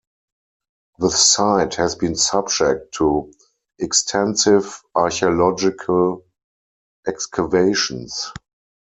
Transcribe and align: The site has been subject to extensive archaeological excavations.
The 0.97 1.11
site 1.11 1.75
has 1.75 1.93
been 1.93 2.15
subject 2.15 2.95
to 2.95 3.31
extensive 3.77 4.81
archaeological 4.95 6.25
excavations. 7.05 8.31